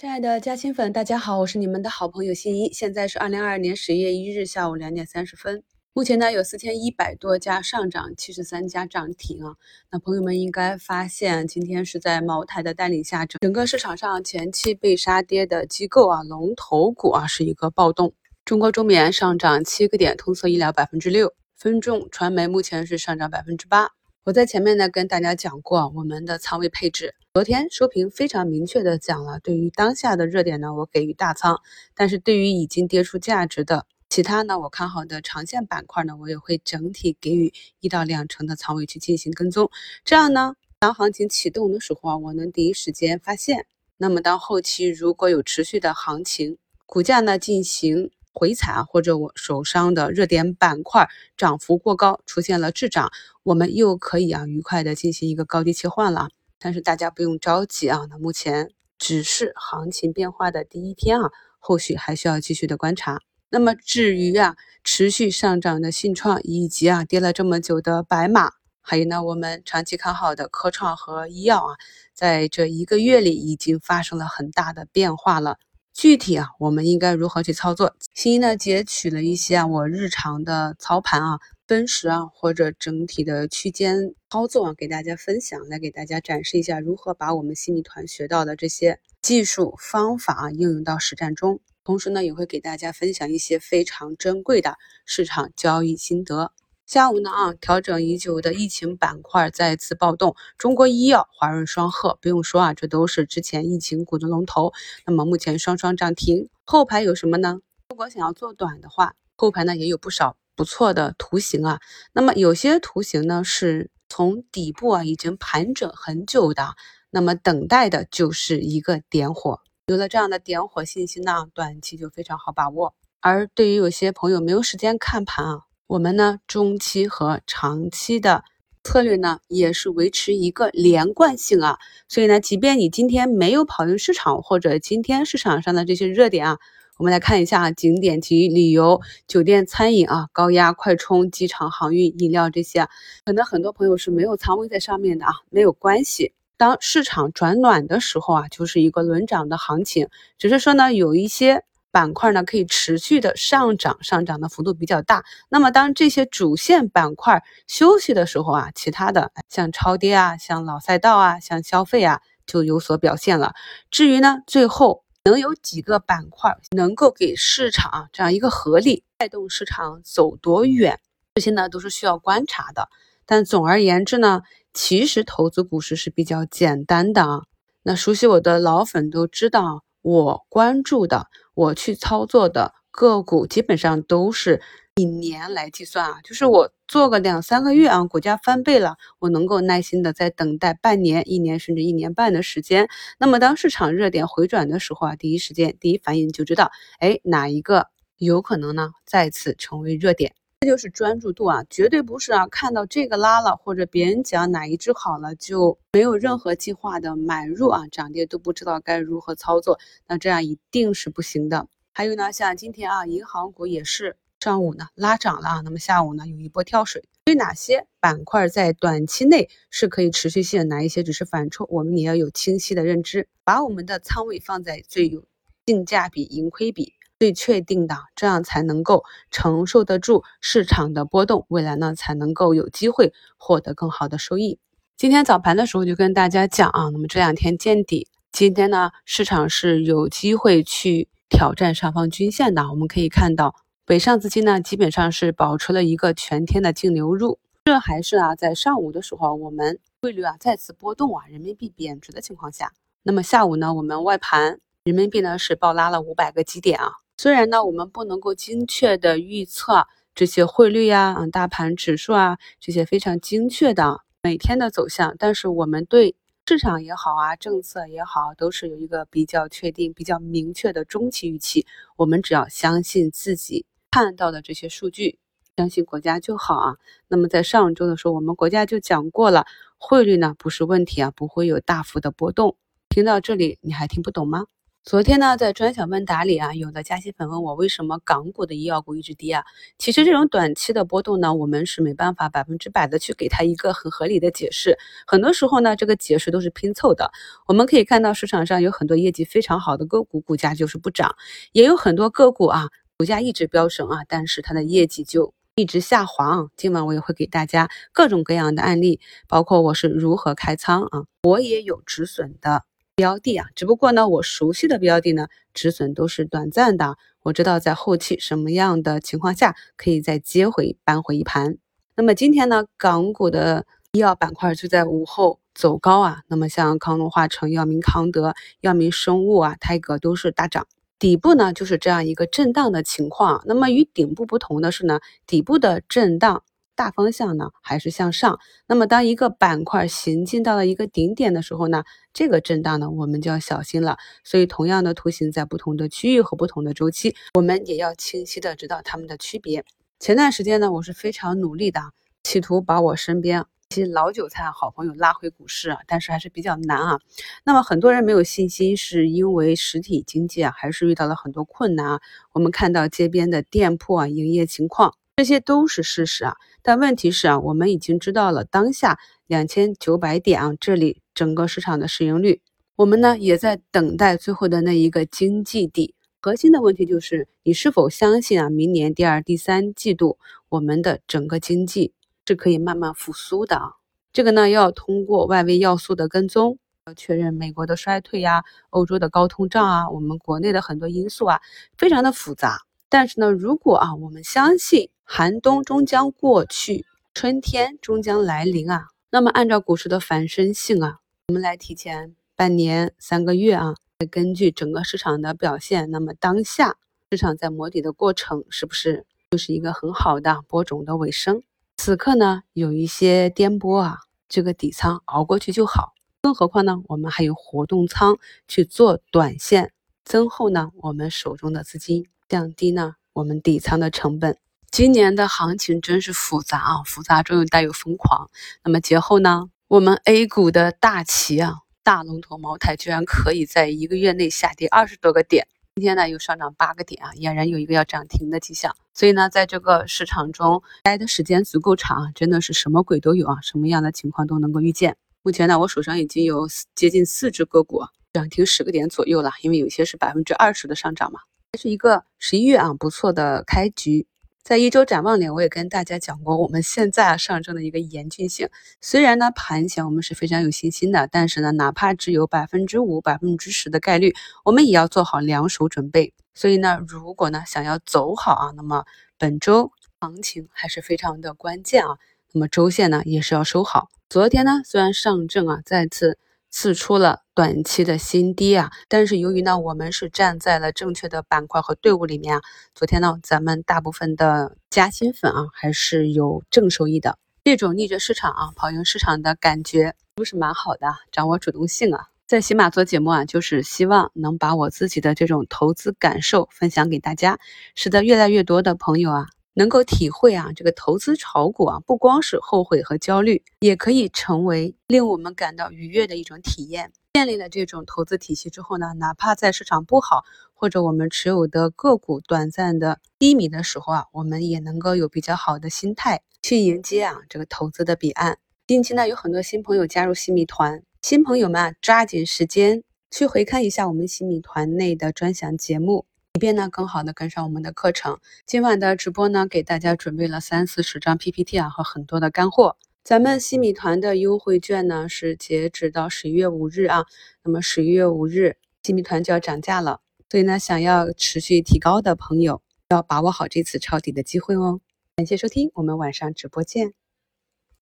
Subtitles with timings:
[0.00, 2.72] 亲爱的嘉兴粉，大家好，我是你们的好朋友新一。
[2.72, 5.64] 现在是二零二二年十月一日下午两点三十分。
[5.92, 9.56] 目前呢，有四千一百多家上涨，七十三家涨停啊。
[9.90, 18.14] 那朋友们应该发现，今天是在茅台的带领下，整整个市场上前期被杀跌的机构啊，龙头股啊是一个暴动。
[18.44, 23.88] 中国中棉上涨七个点，通策医疗百分之六，分众传媒目前是上涨百分之八。
[24.24, 31.60] 我在前面呢跟大家讲过我们的仓位配置，昨天收评非常明确的讲了，对于当下的热点呢，我给予大仓，
[31.94, 39.70] 但是对于已经跌出价值的其他呢，我看好的长线板块呢，我也会整体给予一到两成的仓位去进行跟踪，
[40.04, 48.10] 这样呢，当行情启动的时候啊，我能第一时间发现，那么当后期如果有持续的行情，股价呢进行。
[48.32, 53.10] 回踩啊，或者我手上的热点板块涨幅过高，出现了滞涨，
[53.42, 56.28] 我们又可以啊愉快的进行一个高低切换了。
[56.58, 63.20] 但是大家不用着急啊，那目前只是行情变化的第一天啊，后续还需要继续的观察。
[63.50, 71.76] 那么至于啊持续上涨的信创，以及啊跌了这么久的白马，还有呢我们长期看好的科创和医药啊，
[72.12, 75.58] 在这一个月里已经发生了很大的变化了。
[75.98, 77.96] 具体啊，我们应该如何去操作？
[78.14, 91.58] 新一呢截取了一些啊我日常的操盘啊分时啊或者整体的区间操作啊，给大家分享，来给大家展示一下如何把我们新米团学到的这些技术方法啊应用到实战中。
[91.82, 96.52] 同时呢，也会给大家分享一些非常珍贵的市场交易心得。
[96.88, 104.72] 下午呢啊，调整已久的疫情板块再次暴动，中国医药、华润双鹤，不用说啊，这都是之前疫情股的龙头。
[105.04, 107.60] 那么目前双双涨停，后排有什么呢？
[107.90, 111.78] 如果想要做短的话，后排呢也有不少不错的图形啊。
[112.14, 116.74] 那么有些图形呢是从底部啊已经盘整很久的，
[117.10, 119.60] 那么等待的就是一个点火。
[119.88, 122.94] 有了这样的点火信息呢，短期就非常好把握。
[123.20, 125.64] 而对于有些朋友没有时间看盘啊。
[125.88, 128.44] 我们呢，中期和长期的
[128.84, 131.78] 策略呢，也是维持一个连贯性啊。
[132.08, 136.58] 所以呢，即便你今天没有跑赢市场，或者今天市场上的这些热点啊，
[136.98, 142.86] 我们来看一下景点及旅游、酒店、餐饮啊、高压快充、机场航运、饮料这些，
[143.24, 146.34] 可能很多朋友是没有仓位在上面的啊，没有关系。
[146.58, 151.64] 当市场转暖的时候啊，就是一个轮涨的行情，只是说呢，有一些。
[151.90, 155.24] 板块呢可以持续的上涨，上涨的幅度比较大。
[155.48, 163.54] 那么当这些主线板块休息的时候啊，其他的像超跌啊，像老赛道啊，像消费啊，就有所表现了。
[163.90, 171.00] 至于呢，最后能有几个板块能够给市场这样一个合力带动市场走多远，
[171.34, 172.88] 这些呢都是需要观察的。
[173.26, 177.42] 但总而言之呢，其实投资股市是比较简单的啊。
[177.82, 181.26] 那熟悉我的老粉都知道，我关注的。
[181.58, 184.62] 我去操作的个股基本上都是
[184.94, 192.88] 以年来计算啊，就是我做个两三个月啊，股价翻倍了，我能够耐心的在等待半年、一年甚至一年半的时间。
[193.18, 196.70] 那么当市场热点回转的时候啊，第一时间第一反应就知道，
[197.00, 197.88] 哎，哪一个
[198.18, 200.36] 有可能呢再次成为热点？
[200.60, 211.68] 这就是专注度啊，绝对不是啊，看到这个拉了或者别人讲哪一只好了，就没有任何计划的买入啊，涨跌都不知道该如何操作，那这样一定是不行的。
[211.92, 217.04] 还有呢，像今天啊，银行股也是上午呢拉涨了，那么下午呢有一波跳水。
[217.24, 225.24] 对哪些板块在短期内是可以持续性，哪一些只是反抽，我们也要有清晰的认知，把我们的仓位放在最有
[225.66, 226.94] 性价比、盈亏比。
[227.18, 234.60] 最确定的，这样才能够承受得住市场的波动，未来呢才能够有机会获得更好的收益。
[234.96, 242.70] 今天早盘的时候就跟大家讲啊，那么这两天见底，今天呢市场是有机会去挑战上方均线的。
[242.70, 256.92] 我们可以看到，北上资金呢基本上是保持了一个全天的净流入，这还是啊在上午的时候我们汇率啊再次波动啊，人民币贬值的情况下，那么下午呢我们外盘人民币呢是暴拉了五百个基点啊。
[257.20, 266.14] 虽然呢，我们不能够精确的预测这些汇率呀、啊大盘指数啊这些非常精确的每天的走向，但是我们对
[266.46, 271.66] 市场也好啊，政策也好，都是有一个比较确定、比较明确的中期预期。
[271.96, 275.18] 我们只要相信自己看到的这些数据，
[275.56, 276.76] 相信国家就好啊。
[277.08, 279.44] 那么在上周的时候，我们国家就讲过了，
[279.76, 282.56] 汇率呢不是问题啊，不会有大幅的波动。
[282.88, 284.46] 听到这里，你还听不懂吗？
[284.88, 289.44] 昨天呢，在专享问答里啊，有的加息粉问我为什么港股的医药股一直跌啊？
[289.76, 294.78] 其实这种短期的波动呢，我们是没办法百分之百的去给它一个很合理的解释。
[295.06, 297.12] 很多时候呢，这个解释都是拼凑的。
[297.46, 301.10] 我们可以看到市场上有很多业绩非常好的个股，股价就是不涨；
[301.52, 306.48] 也有很多个股啊，股价一直飙升啊，但是它的业绩就一直下滑。
[306.56, 312.62] 今晚我也会给大家各种各样的案例，包括我是如何开仓啊，我也有止损的。
[312.98, 316.96] 标的啊，只不过呢，我熟悉的标的呢，止损都是短暂的。
[317.22, 321.58] 我知道在后期什么样的情况下可以再接回扳回一盘。
[321.94, 326.22] 那么今天呢，港股的医药板块就在午后走高啊。
[326.26, 330.66] 那么像康龙化成、药明康德、药明生物啊、泰格都是大涨。
[330.98, 333.44] 底部呢就是这样一个震荡的情况。
[333.46, 336.42] 那么与顶部不同的是呢，底部的震荡。
[336.78, 338.38] 大方向呢还是向上。
[338.68, 341.82] 那么当一个板块行进到了一个顶点的时候呢，
[342.12, 343.96] 这个震荡呢我们就要小心了。
[344.22, 349.64] 所以同样的图形在不同的区域和不同的周期，我们也要清晰的知道它们的区别。
[349.98, 351.80] 前段时间呢，我是非常努力的，
[352.22, 357.00] 企图把我身边一些老韭菜、好朋友拉回股市，但是还是比较难啊。
[357.44, 362.00] 那么很多人没有信心，是因为实体经济啊还是遇到了很多困难啊。
[362.32, 364.94] 我们看到街边的店铺啊营业情况。
[365.18, 372.40] 这些都是事实啊，但问题是啊，我们已经知道了当下两千九百点啊，这里整个市场的市盈率，
[372.76, 375.96] 我们呢也在等待最后的那一个经济底。
[376.20, 380.18] 核心的问题就是，你是否相信啊，明年第二、第三季度
[380.50, 381.92] 我们的整个经济
[382.24, 383.72] 是可以慢慢复苏的啊？
[384.12, 391.40] 这个呢要通过外围要素的跟踪，要确认美国的衰退呀、欧洲的高通胀啊、我们国内的很多因素啊，
[391.76, 392.60] 非常的复杂。
[392.88, 396.84] 但是呢，如果啊，我们相信寒冬终将过去，
[397.14, 403.74] 春天终将来临啊，那么按照股市的反身性啊，我们来提前半年、三个月啊，
[404.10, 406.76] 根据整个市场的表现，那么当下
[407.10, 411.42] 市场在磨底的过程是不是就是一个很好的播种的尾声？
[411.78, 415.94] 此刻呢，有一些颠簸啊，这个底仓熬过去就好。
[416.20, 419.72] 更何况呢，我们还有活动仓去做短线
[420.04, 422.06] 增厚呢，我们手中的资金。
[422.28, 424.36] 降低呢我们底仓的成本。
[424.70, 428.30] 今年的行情真是复杂啊，复杂中又带有疯狂。
[428.62, 438.76] 那么节后呢，我们 A 股的大旗啊，大龙头茅台居然可以在一个月内下跌二十多个点，今天呢又上涨八个点啊，俨然有一个要涨停的迹象。
[438.92, 444.96] 所以呢，在这个市场中待的时间足够长，真的是什么鬼都有啊，什么样的情况都能够预见。
[445.22, 447.82] 目前呢，我手上已经有接近四只个股
[448.12, 451.20] 涨停十个点左右了，因为有些是百分之二十的上涨嘛。
[451.52, 454.06] 这是一个十一月啊不错的开局，
[454.48, 458.48] 在一周展望里，我也跟大家讲过，我们现在啊上证的一个严峻性。
[458.80, 464.14] 虽然呢盘前我们是非常有信心的，但是呢哪怕只有百分之五、百分之十的概率，
[464.46, 466.14] 我们也要做好两手准备。
[466.32, 468.86] 所以呢，如果呢想要走好啊，那么
[469.18, 471.98] 本周行情还是非常的关键啊。
[472.32, 473.90] 那么周线呢也是要收好。
[474.08, 476.16] 昨天呢虽然上证啊再次。
[476.50, 482.42] 刺出了短期的新低啊，但是由于呢，我们是站在了正确的板块和队伍里面啊，
[482.74, 487.18] 昨天呢，咱们大部分的加薪粉啊，还是有正收益的。
[487.44, 490.88] 这种逆着市场啊，跑赢市场的感觉，不是蛮好的？
[491.12, 497.38] 掌握主动性啊，在喜马做节目啊，就是希望能把我自己的这种投资感受分享给大家，
[497.74, 499.26] 使得越来越多的朋友啊。
[499.58, 506.92] 能够体会啊，这个投资炒股啊，不光是后悔和焦虑，也可以成为令我们感到愉悦的一种体验。
[507.14, 510.22] 建立了这种投资体系之后呢，哪怕在市场不好，
[510.54, 518.38] 或者我们持有的个股短暂的低迷的时候啊，我们也能够有比较好的心态去迎接啊这个投资的彼岸。
[518.68, 526.06] 近期呢，有很多新朋友加入新米团，新朋友们啊，抓紧时间去回看一下我们新米团内的专享节目。
[526.38, 528.20] 以便呢更好的跟上我们的课程。
[528.46, 532.76] 今晚的直播呢，给大家准备了三四十张 PPT 啊和很多的干货。
[533.02, 537.06] 咱们西米团的优惠券呢是截止到十一月五日啊，
[537.42, 539.98] 那么十一月五日西米团就要涨价了，
[540.30, 544.78] 所以呢想要持续提高的朋友要把握好这次抄底的机会哦。
[545.16, 547.07] 感谢收听，我们晚上直播见。